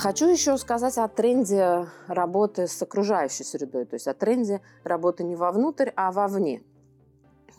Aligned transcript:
Хочу 0.00 0.30
еще 0.30 0.56
сказать 0.56 0.96
о 0.96 1.06
тренде 1.08 1.86
работы 2.06 2.66
с 2.66 2.80
окружающей 2.80 3.44
средой, 3.44 3.84
то 3.84 3.96
есть 3.96 4.06
о 4.06 4.14
тренде 4.14 4.62
работы 4.82 5.24
не 5.24 5.36
вовнутрь, 5.36 5.90
а 5.94 6.10
вовне. 6.10 6.62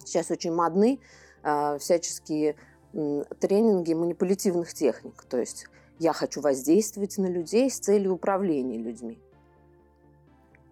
Сейчас 0.04 0.28
очень 0.32 0.52
модны 0.52 0.98
э, 1.44 1.78
всяческие 1.78 2.56
э, 2.94 3.22
тренинги 3.38 3.94
манипулятивных 3.94 4.74
техник, 4.74 5.22
то 5.22 5.38
есть 5.38 5.68
я 6.00 6.12
хочу 6.12 6.40
воздействовать 6.40 7.16
на 7.16 7.26
людей 7.26 7.70
с 7.70 7.78
целью 7.78 8.14
управления 8.14 8.78
людьми. 8.78 9.22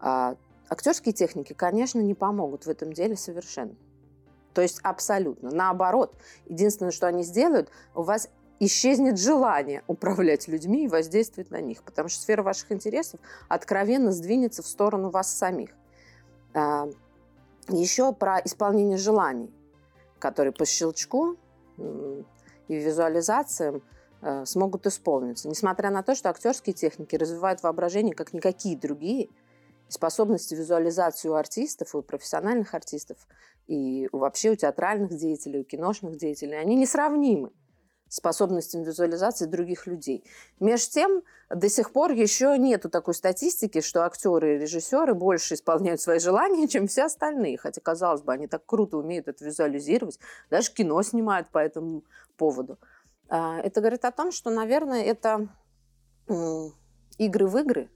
А 0.01 0.35
актерские 0.69 1.13
техники, 1.13 1.53
конечно, 1.53 2.01
не 2.01 2.15
помогут 2.15 2.67
в 2.67 2.69
этом 2.69 2.93
деле 2.93 3.15
совершенно. 3.15 3.77
То 4.55 4.61
есть 4.61 4.81
абсолютно. 4.83 5.53
Наоборот, 5.53 6.17
единственное, 6.47 6.91
что 6.91 7.07
они 7.07 7.23
сделают, 7.23 7.71
у 7.95 8.03
вас 8.03 8.29
исчезнет 8.61 9.19
желание 9.19 9.83
управлять 9.87 10.47
людьми 10.47 10.85
и 10.85 10.89
воздействовать 10.89 11.51
на 11.51 11.61
них, 11.61 11.83
потому 11.83 12.09
что 12.09 12.21
сфера 12.21 12.43
ваших 12.43 12.71
интересов 12.71 13.19
откровенно 13.49 14.13
сдвинется 14.13 14.63
в 14.63 14.67
сторону 14.67 15.11
вас 15.11 15.35
самих. 15.35 15.71
А, 16.55 16.89
Еще 17.69 18.13
про 18.13 18.39
исполнение 18.45 18.99
желаний, 18.99 19.51
которые 20.19 20.53
по 20.53 20.67
щелчку 20.67 21.37
и 22.69 22.75
визуализациям 22.75 23.83
э, 24.23 24.45
смогут 24.45 24.87
исполниться. 24.87 25.49
Несмотря 25.49 25.91
на 25.91 26.03
то, 26.03 26.15
что 26.15 26.29
актерские 26.29 26.75
техники 26.75 27.17
развивают 27.17 27.63
воображение 27.63 28.15
как 28.15 28.33
никакие 28.33 28.77
другие– 28.77 29.29
способности 29.93 30.55
визуализации 30.55 31.29
у 31.29 31.35
артистов, 31.35 31.95
у 31.95 32.03
профессиональных 32.03 32.75
артистов, 32.75 33.19
и 33.67 34.09
вообще 34.13 34.51
у 34.51 34.57
театральных 34.57 35.17
деятелей, 35.17 35.61
у 35.61 35.65
киношных 35.65 36.17
деятелей, 36.17 36.57
они 36.57 36.77
несравнимы 36.77 37.51
способностями 38.11 38.85
визуализации 38.85 39.47
других 39.47 39.87
людей. 39.87 40.25
Между 40.59 40.93
тем, 40.93 41.23
до 41.49 41.69
сих 41.69 41.93
пор 41.93 42.11
еще 42.11 42.59
нету 42.59 42.91
такой 42.91 43.15
статистики, 43.15 43.81
что 43.81 44.05
актеры 44.05 44.57
и 44.57 44.59
режиссеры 44.59 45.15
больше 45.15 45.55
исполняют 45.55 46.01
свои 46.01 46.19
желания, 46.19 46.69
чем 46.69 46.89
все 46.89 47.05
остальные. 47.05 47.57
Хотя, 47.57 47.81
казалось 47.81 48.23
бы, 48.23 48.33
они 48.33 48.49
так 48.49 48.67
круто 48.67 48.99
умеют 48.99 49.29
это 49.29 49.45
визуализировать, 49.45 50.19
даже 50.51 50.73
кино 50.73 51.01
снимают 51.03 51.51
по 51.51 51.59
этому 51.59 52.05
поводу. 52.37 52.79
А, 53.29 53.61
это 53.61 53.81
говорит 53.81 54.05
о 54.05 54.11
том, 54.11 54.33
что, 54.33 54.51
наверное, 54.51 55.05
это 55.05 55.49
игры 57.17 57.47
в 57.47 57.57
игры, 57.59 57.91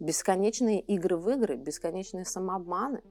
бесконечные 0.00 0.80
игры 0.80 1.18
в 1.18 1.28
игры, 1.28 1.56
бесконечные 1.56 2.24
самообманы, 2.24 3.02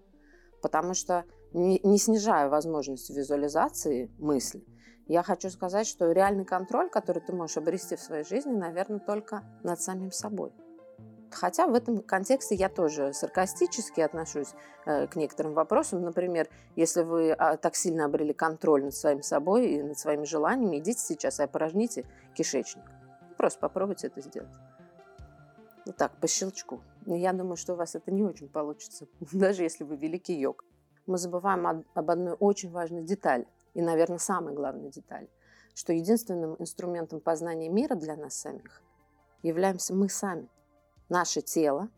потому 0.61 0.95
что 0.95 1.25
не, 1.53 1.79
не 1.83 1.99
снижая 1.99 2.49
возможности 2.49 3.11
визуализации 3.11 4.11
мысли, 4.17 4.63
я 5.11 5.23
хочу 5.23 5.49
сказать, 5.49 5.87
что 5.87 6.11
реальный 6.13 6.45
контроль, 6.45 6.89
который 6.89 7.21
ты 7.21 7.33
можешь 7.33 7.57
обрести 7.57 7.97
в 7.97 7.99
своей 7.99 8.23
жизни, 8.23 8.53
наверное, 8.53 8.99
только 8.99 9.43
над 9.61 9.81
самим 9.81 10.11
собой. 10.13 10.53
Хотя 11.29 11.67
в 11.67 11.73
этом 11.73 11.99
контексте 11.99 12.55
я 12.55 12.69
тоже 12.69 13.11
саркастически 13.11 13.99
отношусь 13.99 14.53
э, 14.85 15.07
к 15.07 15.17
некоторым 15.17 15.53
вопросам. 15.53 16.01
Например, 16.01 16.47
если 16.77 17.03
вы 17.03 17.31
а, 17.31 17.57
так 17.57 17.75
сильно 17.75 18.05
обрели 18.05 18.33
контроль 18.33 18.85
над 18.85 18.95
своим 18.95 19.21
собой 19.21 19.67
и 19.67 19.83
над 19.83 19.99
своими 19.99 20.23
желаниями, 20.23 20.77
идите 20.77 20.99
сейчас 20.99 21.41
и 21.41 21.43
опорожните 21.43 22.05
кишечник. 22.33 22.85
Просто 23.35 23.59
попробуйте 23.59 24.07
это 24.07 24.21
сделать. 24.21 24.51
Вот 25.85 25.97
так, 25.97 26.15
по 26.21 26.27
щелчку. 26.27 26.81
Я 27.05 27.33
думаю, 27.33 27.57
что 27.57 27.73
у 27.73 27.75
вас 27.75 27.95
это 27.95 28.11
не 28.11 28.23
очень 28.23 28.47
получится, 28.47 29.07
даже 29.33 29.63
если 29.63 29.83
вы 29.83 29.97
великий 29.97 30.39
йог. 30.39 30.63
Мы 31.05 31.17
забываем 31.17 31.85
об 31.93 32.11
одной 32.11 32.35
очень 32.39 32.71
важной 32.71 33.03
детали, 33.03 33.45
и, 33.73 33.81
наверное, 33.81 34.17
самой 34.17 34.53
главной 34.53 34.89
детали, 34.89 35.29
что 35.73 35.93
единственным 35.93 36.55
инструментом 36.59 37.19
познания 37.19 37.69
мира 37.69 37.95
для 37.95 38.15
нас 38.15 38.35
самих 38.35 38.81
являемся 39.43 39.93
мы 39.93 40.09
сами. 40.09 40.47
Наше 41.09 41.41
тело, 41.41 41.89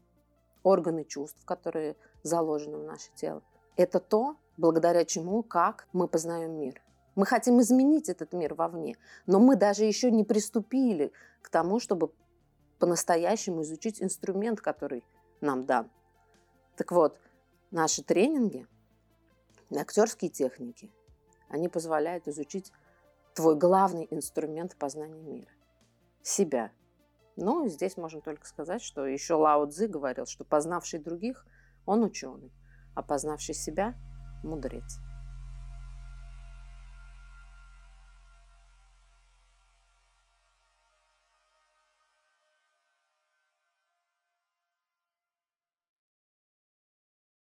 органы 0.64 1.04
чувств, 1.04 1.44
которые 1.46 1.96
заложены 2.24 2.78
в 2.78 2.84
наше 2.84 3.12
тело, 3.16 3.42
это 3.76 4.00
то, 4.00 4.38
благодаря 4.58 5.06
чему, 5.06 5.44
как 5.44 5.88
мы 5.94 6.08
познаем 6.08 6.60
мир. 6.60 6.82
Мы 7.16 7.26
хотим 7.26 7.62
изменить 7.62 8.10
этот 8.10 8.34
мир 8.34 8.56
вовне, 8.56 8.98
но 9.28 9.40
мы 9.40 9.56
даже 9.56 9.84
еще 9.84 10.10
не 10.10 10.24
приступили 10.24 11.12
к 11.42 11.50
тому, 11.50 11.80
чтобы 11.80 12.12
по-настоящему 12.80 13.62
изучить 13.62 14.02
инструмент, 14.02 14.62
который 14.62 15.04
нам 15.42 15.66
дан. 15.66 15.92
Так 16.76 16.92
вот, 16.92 17.20
наши 17.70 18.04
тренинги, 18.04 18.68
актерские 19.76 20.32
техники, 20.32 20.92
они 21.54 21.70
позволяют 21.70 22.28
изучить 22.28 22.72
твой 23.36 23.56
главный 23.56 24.08
инструмент 24.10 24.76
познания 24.76 25.22
мира– 25.22 25.52
себя. 26.24 26.72
Ну, 27.36 27.68
здесь 27.68 27.96
можно 27.96 28.22
только 28.22 28.48
сказать, 28.48 28.82
что 28.82 29.06
еще 29.06 29.36
Лао 29.36 29.68
Цзи 29.68 29.86
говорил, 29.86 30.26
что 30.26 30.46
познавший 30.46 31.00
других, 31.00 31.46
он 31.86 32.04
ученый, 32.04 32.52
а 32.96 33.04
познавший 33.04 33.54
себя– 33.54 33.94
мудрец. 34.44 34.98